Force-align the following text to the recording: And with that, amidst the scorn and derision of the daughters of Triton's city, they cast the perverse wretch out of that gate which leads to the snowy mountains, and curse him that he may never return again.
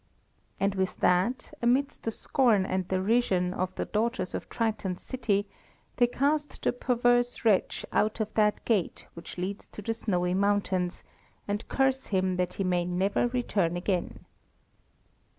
And 0.59 0.73
with 0.73 0.97
that, 1.01 1.53
amidst 1.61 2.01
the 2.05 2.11
scorn 2.11 2.65
and 2.65 2.87
derision 2.87 3.53
of 3.53 3.75
the 3.75 3.85
daughters 3.85 4.33
of 4.33 4.49
Triton's 4.49 5.03
city, 5.03 5.47
they 5.97 6.07
cast 6.07 6.63
the 6.63 6.73
perverse 6.73 7.45
wretch 7.45 7.85
out 7.91 8.19
of 8.19 8.33
that 8.33 8.65
gate 8.65 9.05
which 9.13 9.37
leads 9.37 9.67
to 9.67 9.81
the 9.83 9.93
snowy 9.93 10.33
mountains, 10.33 11.03
and 11.47 11.67
curse 11.67 12.07
him 12.07 12.37
that 12.37 12.55
he 12.55 12.63
may 12.63 12.83
never 12.83 13.27
return 13.27 13.77
again. 13.77 14.25